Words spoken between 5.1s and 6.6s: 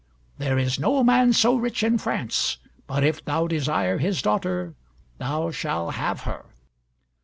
thou shall have her."